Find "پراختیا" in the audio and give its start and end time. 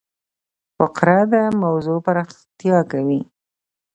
2.05-2.79